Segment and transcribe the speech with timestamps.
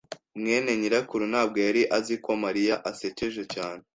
[0.39, 3.83] mwene nyirakuru ntabwo yari azi ko Mariya asekeje cyane.